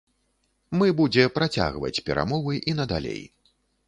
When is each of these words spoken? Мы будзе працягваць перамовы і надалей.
Мы 0.79 0.87
будзе 1.01 1.25
працягваць 1.35 1.91
перамовы 2.07 2.57
і 2.73 2.75
надалей. 2.79 3.21